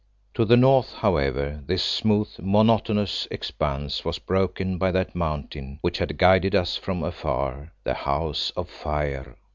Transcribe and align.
To 0.33 0.45
the 0.45 0.57
north, 0.57 0.93
however, 0.93 1.61
this 1.67 1.83
smooth, 1.83 2.27
monotonous 2.39 3.27
expanse 3.29 4.03
was 4.03 4.17
broken 4.17 4.79
by 4.79 4.89
that 4.93 5.13
Mountain 5.13 5.77
which 5.81 5.99
had 5.99 6.17
guided 6.17 6.55
us 6.55 6.75
from 6.75 7.03
afar, 7.03 7.71
the 7.83 7.93
House 7.93 8.51
of 8.55 8.67
Fire. 8.67 9.35